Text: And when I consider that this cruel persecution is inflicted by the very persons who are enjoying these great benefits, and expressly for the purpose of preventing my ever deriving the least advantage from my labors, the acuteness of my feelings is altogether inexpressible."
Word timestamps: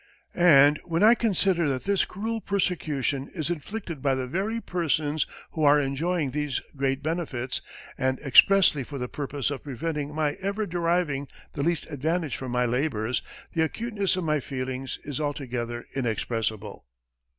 And 0.33 0.79
when 0.83 1.03
I 1.03 1.13
consider 1.13 1.69
that 1.69 1.83
this 1.83 2.05
cruel 2.05 2.41
persecution 2.41 3.29
is 3.35 3.51
inflicted 3.51 4.01
by 4.01 4.15
the 4.15 4.25
very 4.25 4.59
persons 4.59 5.27
who 5.51 5.63
are 5.63 5.79
enjoying 5.79 6.31
these 6.31 6.59
great 6.75 7.03
benefits, 7.03 7.61
and 7.99 8.17
expressly 8.21 8.83
for 8.83 8.97
the 8.97 9.07
purpose 9.07 9.51
of 9.51 9.63
preventing 9.63 10.15
my 10.15 10.31
ever 10.41 10.65
deriving 10.65 11.27
the 11.53 11.61
least 11.61 11.85
advantage 11.91 12.35
from 12.35 12.51
my 12.51 12.65
labors, 12.65 13.21
the 13.53 13.61
acuteness 13.61 14.15
of 14.15 14.23
my 14.23 14.39
feelings 14.39 14.97
is 15.03 15.21
altogether 15.21 15.85
inexpressible." 15.93 16.83